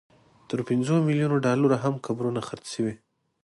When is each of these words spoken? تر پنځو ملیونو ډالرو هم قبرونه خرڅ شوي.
تر 0.49 0.59
پنځو 0.69 0.95
ملیونو 1.07 1.37
ډالرو 1.45 1.77
هم 1.83 1.93
قبرونه 2.05 2.41
خرڅ 2.47 2.65
شوي. 2.73 2.93